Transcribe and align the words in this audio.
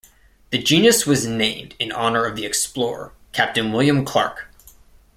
The 0.49 0.57
genus 0.57 1.05
was 1.05 1.27
named 1.27 1.75
in 1.77 1.91
honour 1.91 2.25
of 2.25 2.35
the 2.35 2.43
explorer 2.43 3.13
Captain 3.33 3.71
William 3.71 4.03
Clark. 4.03 4.49